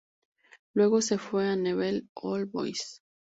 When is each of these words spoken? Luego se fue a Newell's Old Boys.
Luego 0.73 1.03
se 1.03 1.19
fue 1.19 1.47
a 1.47 1.55
Newell's 1.55 2.09
Old 2.15 2.49
Boys. 2.51 3.03